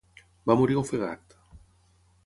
[0.51, 1.39] Va morir ofegat.